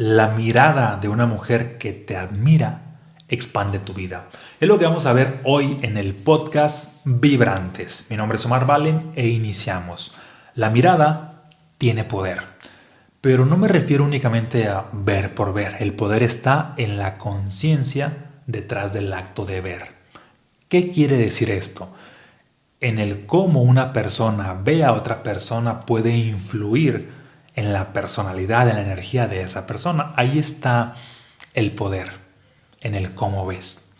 [0.00, 4.28] La mirada de una mujer que te admira expande tu vida.
[4.60, 8.06] Es lo que vamos a ver hoy en el podcast Vibrantes.
[8.08, 10.14] Mi nombre es Omar Valen e iniciamos.
[10.54, 11.48] La mirada
[11.78, 12.38] tiene poder,
[13.20, 15.74] pero no me refiero únicamente a ver por ver.
[15.80, 19.82] El poder está en la conciencia detrás del acto de ver.
[20.68, 21.92] ¿Qué quiere decir esto?
[22.80, 27.17] En el cómo una persona ve a otra persona puede influir
[27.58, 30.12] en la personalidad, en la energía de esa persona.
[30.14, 30.94] Ahí está
[31.54, 32.08] el poder,
[32.82, 33.90] en el cómo ves.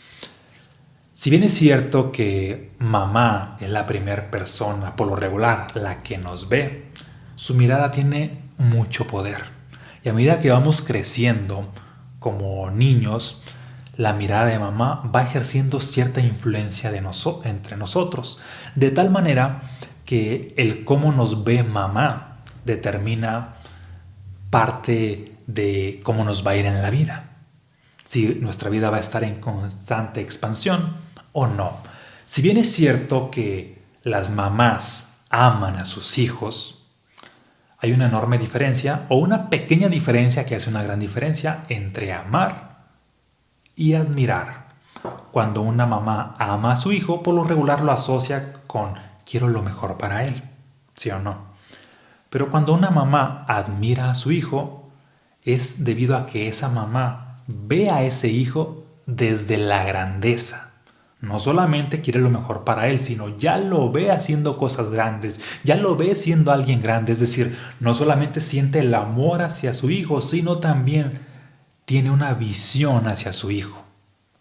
[1.12, 6.18] Si bien es cierto que mamá es la primera persona, por lo regular, la que
[6.18, 6.92] nos ve,
[7.34, 9.42] su mirada tiene mucho poder.
[10.04, 11.68] Y a medida que vamos creciendo
[12.20, 13.42] como niños,
[13.96, 17.02] la mirada de mamá va ejerciendo cierta influencia de
[17.42, 18.38] entre nosotros,
[18.76, 19.62] de tal manera
[20.04, 22.27] que el cómo nos ve mamá
[22.68, 23.56] determina
[24.50, 27.24] parte de cómo nos va a ir en la vida.
[28.04, 30.96] Si nuestra vida va a estar en constante expansión
[31.32, 31.78] o no.
[32.24, 36.86] Si bien es cierto que las mamás aman a sus hijos,
[37.78, 42.86] hay una enorme diferencia o una pequeña diferencia que hace una gran diferencia entre amar
[43.74, 44.68] y admirar.
[45.30, 48.94] Cuando una mamá ama a su hijo, por lo regular lo asocia con
[49.24, 50.42] quiero lo mejor para él,
[50.96, 51.47] ¿sí o no?
[52.30, 54.90] Pero cuando una mamá admira a su hijo,
[55.42, 60.72] es debido a que esa mamá ve a ese hijo desde la grandeza.
[61.20, 65.74] No solamente quiere lo mejor para él, sino ya lo ve haciendo cosas grandes, ya
[65.74, 67.12] lo ve siendo alguien grande.
[67.12, 71.18] Es decir, no solamente siente el amor hacia su hijo, sino también
[71.86, 73.82] tiene una visión hacia su hijo.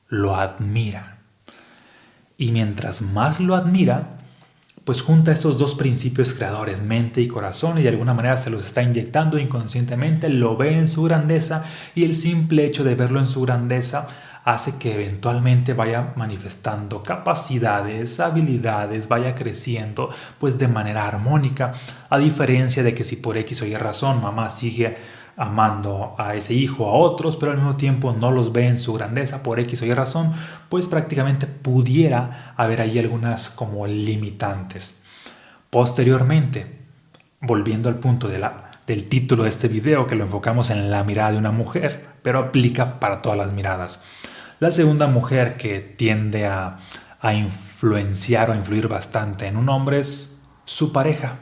[0.08, 1.18] Lo admira.
[2.38, 4.17] Y mientras más lo admira,
[4.88, 8.64] pues junta estos dos principios creadores, mente y corazón, y de alguna manera se los
[8.64, 13.28] está inyectando inconscientemente, lo ve en su grandeza y el simple hecho de verlo en
[13.28, 14.08] su grandeza
[14.46, 20.10] hace que eventualmente vaya manifestando capacidades, habilidades, vaya creciendo
[20.40, 21.74] pues de manera armónica,
[22.10, 24.96] a diferencia de que si por X o Y razón mamá sigue
[25.38, 28.94] amando a ese hijo, a otros, pero al mismo tiempo no los ve en su
[28.94, 30.34] grandeza por X o Y razón,
[30.68, 35.00] pues prácticamente pudiera haber ahí algunas como limitantes.
[35.70, 36.80] Posteriormente,
[37.40, 41.04] volviendo al punto de la, del título de este video, que lo enfocamos en la
[41.04, 44.00] mirada de una mujer, pero aplica para todas las miradas.
[44.60, 46.80] La segunda mujer que tiende a,
[47.22, 51.36] a influenciar o influir bastante en un hombre es su pareja.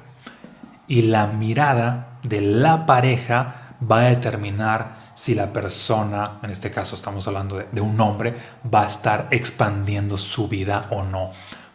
[0.87, 6.95] Y la mirada de la pareja va a determinar si la persona, en este caso
[6.95, 8.35] estamos hablando de, un hombre,
[8.73, 11.31] va a estar expandiendo su vida o no.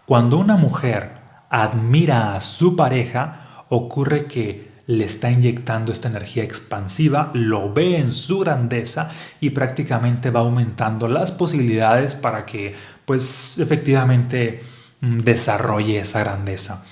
[0.06, 1.14] Cuando una mujer
[1.48, 8.12] admira a su pareja, ocurre que le está inyectando esta energía expansiva, lo ve en
[8.12, 12.74] su grandeza y prácticamente va aumentando las posibilidades para que
[13.04, 14.62] pues efectivamente
[15.00, 16.84] mm, desarrolle esa grandeza.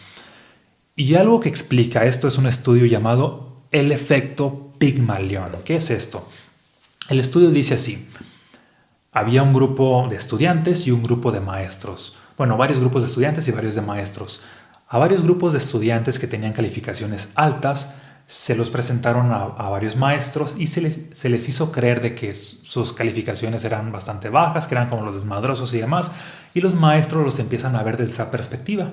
[0.94, 5.52] Y algo que explica esto es un estudio llamado el efecto Pigmalión.
[5.64, 6.28] ¿Qué es esto?
[7.08, 8.08] El estudio dice así.
[9.12, 12.16] Había un grupo de estudiantes y un grupo de maestros.
[12.36, 14.42] Bueno, varios grupos de estudiantes y varios de maestros.
[14.88, 17.94] A varios grupos de estudiantes que tenían calificaciones altas
[18.28, 22.34] se los presentaron a, varios maestros y se les, se les, hizo creer de que
[22.34, 26.10] sus calificaciones eran bastante bajas, que eran como los desmadrosos y demás,
[26.52, 28.92] y los maestros los empiezan a ver desde esa perspectiva.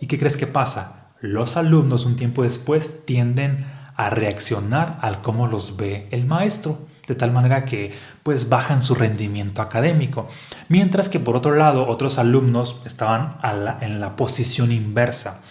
[0.00, 1.08] ¿Y qué crees que pasa?
[1.20, 3.66] Los alumnos un tiempo después tienden
[3.98, 6.78] a reaccionar al cómo los ve el maestro,
[7.08, 7.92] de tal manera que
[8.22, 10.28] pues bajan su rendimiento académico,
[10.68, 13.38] mientras que por otro lado otros alumnos estaban
[13.80, 15.42] en la posición inversa.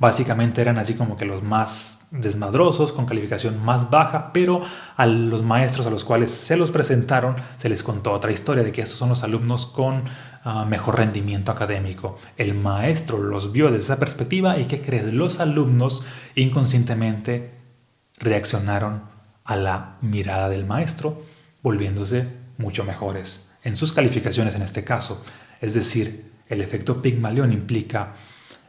[0.00, 4.60] Básicamente eran así como que los más desmadrosos, con calificación más baja, pero
[4.96, 8.72] a los maestros a los cuales se los presentaron se les contó otra historia de
[8.72, 10.02] que estos son los alumnos con
[10.42, 12.18] ah, mejor rendimiento académico.
[12.36, 15.12] El maestro los vio desde esa perspectiva y ¿qué crees?
[15.12, 16.04] Los alumnos
[16.34, 17.63] inconscientemente
[18.18, 19.02] reaccionaron
[19.44, 21.22] a la mirada del maestro,
[21.62, 25.24] volviéndose mucho mejores en sus calificaciones en este caso.
[25.60, 28.14] Es decir, el efecto Pigmalión implica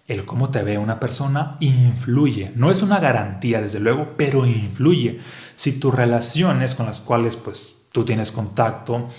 [0.08, 2.52] el cómo te ve una persona influye.
[2.56, 5.20] No es una garantía, desde luego, pero influye.
[5.56, 9.10] Si tus relaciones con las cuales pues, tú tienes contacto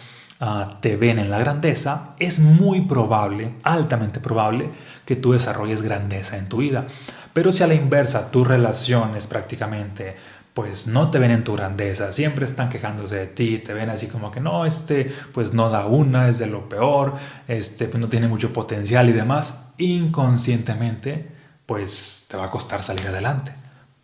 [0.40, 4.70] ah, te ven en la grandeza, es muy probable, altamente probable,
[5.04, 6.86] que tú desarrolles grandeza en tu vida.
[7.32, 10.16] Pero si a la inversa tus relaciones prácticamente
[10.56, 14.06] pues no te ven en tu grandeza, siempre están quejándose de ti, te ven así
[14.06, 17.12] como que no, este pues no da una, es de lo peor,
[17.46, 21.28] este pues no tiene mucho potencial y demás, inconscientemente
[21.66, 23.52] pues te va a costar salir adelante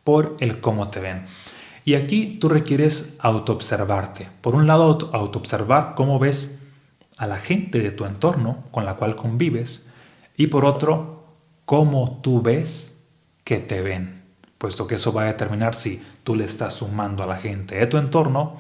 [0.05, 1.25] por el cómo te ven.
[1.85, 4.29] Y aquí tú requieres autoobservarte.
[4.41, 6.61] Por un lado, autoobservar cómo ves
[7.17, 9.87] a la gente de tu entorno con la cual convives.
[10.37, 11.25] Y por otro,
[11.65, 13.03] cómo tú ves
[13.45, 14.23] que te ven.
[14.59, 17.87] Puesto que eso va a determinar si tú le estás sumando a la gente de
[17.87, 18.59] tu entorno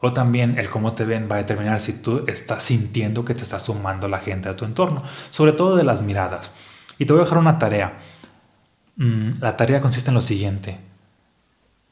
[0.00, 3.42] o también el cómo te ven va a determinar si tú estás sintiendo que te
[3.42, 6.52] está sumando la gente de tu entorno, sobre todo de las miradas.
[6.98, 7.98] Y te voy a dejar una tarea.
[8.96, 10.78] Mm, la tarea consiste en lo siguiente.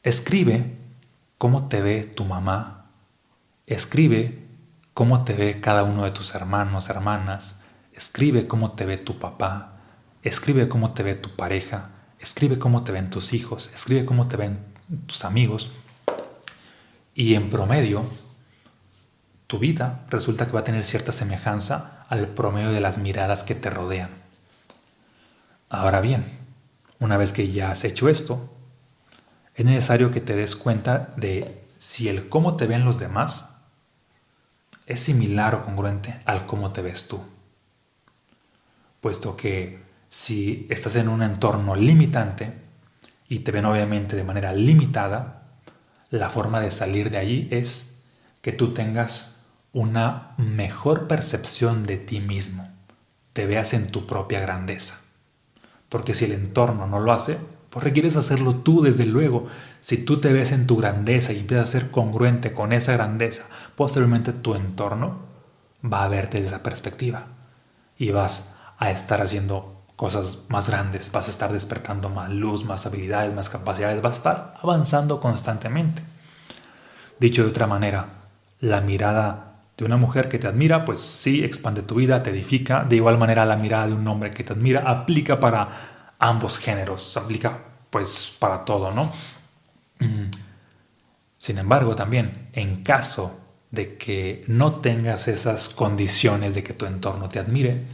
[0.05, 0.77] Escribe
[1.39, 2.91] cómo te ve tu mamá.
[3.65, 4.45] Escribe
[4.93, 7.55] cómo te ve cada uno de tus hermanos, hermanas.
[7.91, 9.79] Escribe cómo te ve tu papá.
[10.21, 11.89] Escribe cómo te ve tu pareja.
[12.19, 13.71] Escribe cómo te ven tus hijos.
[13.73, 14.59] Escribe cómo te ven
[15.07, 15.71] tus amigos.
[17.15, 18.05] Y en promedio,
[19.47, 23.55] tu vida resulta que va a tener cierta semejanza al promedio de las miradas que
[23.55, 24.11] te rodean.
[25.67, 26.23] Ahora bien,
[26.99, 28.54] una vez que ya has hecho esto,
[29.55, 33.49] es necesario que te des cuenta de si el cómo te ven los demás
[34.85, 37.21] es similar o congruente al cómo te ves tú.
[39.01, 42.53] Puesto que si estás en un entorno limitante
[43.27, 45.43] y te ven obviamente de manera limitada,
[46.09, 47.95] la forma de salir de allí es
[48.41, 49.35] que tú tengas
[49.73, 52.69] una mejor percepción de ti mismo,
[53.33, 55.01] te veas en tu propia grandeza.
[55.89, 57.37] Porque si el entorno no lo hace,
[57.75, 59.47] pues requieres hacerlo tú desde luego.
[59.81, 63.43] Si tú te ves en tu grandeza y empiezas a ser congruente con esa grandeza,
[63.75, 65.17] posteriormente tu entorno
[65.83, 67.27] va a verte desde esa perspectiva
[67.97, 72.85] y vas a estar haciendo cosas más grandes, vas a estar despertando más luz, más
[72.85, 76.01] habilidades, más capacidades, vas a estar avanzando constantemente.
[77.19, 78.05] Dicho de otra manera,
[78.61, 82.85] la mirada de una mujer que te admira, pues sí, expande tu vida, te edifica.
[82.85, 87.15] De igual manera, la mirada de un hombre que te admira aplica para ambos géneros,
[87.17, 87.57] aplica
[87.89, 89.11] pues para todo, ¿no?
[89.99, 90.31] Mm.
[91.37, 93.39] Sin embargo, también en caso
[93.71, 97.85] de que no tengas esas condiciones de que tu entorno te admire,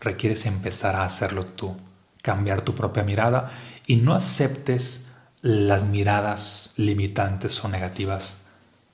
[0.00, 1.76] requieres empezar a hacerlo tú,
[2.22, 3.50] cambiar tu propia mirada
[3.86, 5.08] y no aceptes
[5.40, 8.42] las miradas limitantes o negativas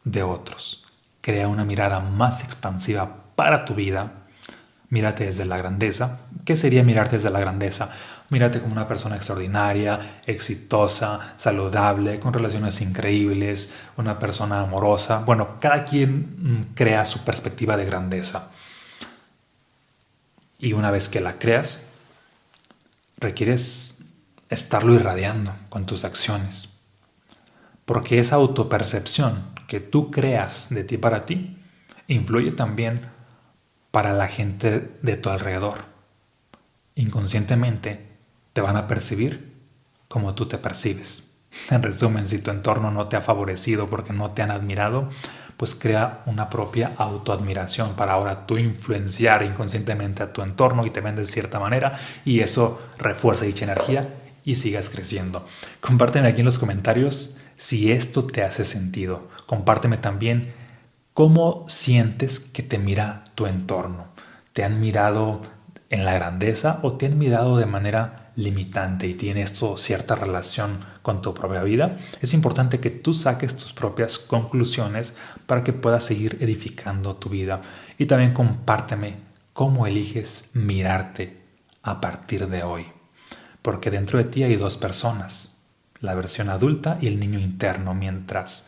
[0.05, 0.85] de otros.
[1.21, 4.13] Crea una mirada más expansiva para tu vida.
[4.91, 6.21] Mírate desde la grandeza.
[6.45, 7.91] ¿Qué sería mirarte desde la grandeza?
[8.31, 15.19] Mírate como una persona extraordinaria, exitosa, saludable, con relaciones increíbles, una persona amorosa.
[15.19, 18.51] Bueno, cada quien mm, crea su perspectiva de grandeza.
[20.59, 21.83] Y una vez que la creas,
[23.19, 23.99] requieres
[24.49, 26.71] estarlo irradiando con tus acciones.
[27.85, 31.59] Porque esa autopercepción que tú creas de ti para ti
[32.09, 33.03] influye también
[33.91, 35.85] para la gente de tu alrededor.
[36.95, 38.14] Inconscientemente,
[38.55, 39.53] te van a percibir
[40.09, 41.25] como tú te percibes.
[41.71, 45.11] En resumen, si tu entorno no te ha favorecido porque no te han admirado,
[45.57, 51.01] pues crea una propia autoadmiración para ahora tú influenciar inconscientemente a tu entorno y te
[51.01, 54.15] ven de cierta manera y eso refuerza dicha energía
[54.45, 55.47] y sigas creciendo.
[55.81, 59.29] Compárteme aquí en los comentarios si esto te hace sentido.
[59.47, 60.53] Compárteme también
[61.13, 64.09] cómo sientes que te mira tu entorno.
[64.53, 65.41] ¿Te han mirado
[65.95, 70.81] en la grandeza o te han mirado de manera limitante y tiene esto cierta relación
[71.03, 75.13] con tu propia vida, es importante que tú saques tus propias conclusiones
[75.47, 77.63] para que puedas seguir edificando tu vida.
[77.97, 79.19] Y también compárteme
[79.53, 81.41] cómo eliges mirarte
[81.85, 82.87] a partir de hoy.
[83.63, 85.59] Porque dentro de ti hay dos personas,
[86.01, 87.95] la versión adulta y el niño interno.
[87.95, 88.67] Mientras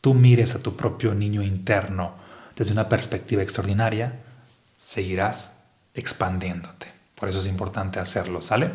[0.00, 2.14] tú mires a tu propio niño interno
[2.54, 4.20] desde una perspectiva extraordinaria,
[4.76, 5.57] seguirás
[5.98, 6.86] expandiéndote.
[7.14, 8.70] Por eso es importante hacerlo, ¿sale?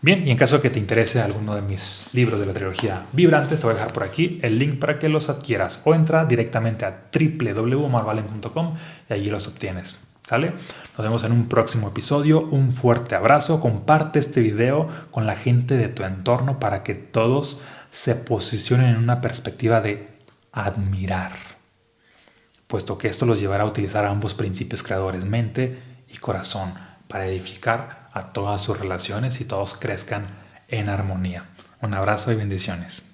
[0.00, 3.06] Bien, y en caso de que te interese alguno de mis libros de la trilogía
[3.12, 6.24] Vibrantes, te voy a dejar por aquí el link para que los adquieras o entra
[6.24, 8.76] directamente a www.marvalen.com
[9.10, 9.96] y allí los obtienes.
[10.22, 10.52] ¿Sale?
[10.96, 12.42] Nos vemos en un próximo episodio.
[12.50, 13.60] Un fuerte abrazo.
[13.60, 17.58] Comparte este video con la gente de tu entorno para que todos
[17.90, 20.06] se posicionen en una perspectiva de
[20.52, 21.32] admirar,
[22.66, 25.78] puesto que esto los llevará a utilizar ambos principios creadores, mente
[26.08, 26.74] y corazón
[27.08, 30.26] para edificar a todas sus relaciones y todos crezcan
[30.68, 31.44] en armonía.
[31.80, 33.07] Un abrazo y bendiciones.